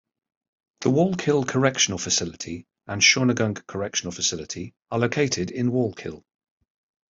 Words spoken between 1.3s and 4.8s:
Correctional Facility and Shawangunk Correctional Facility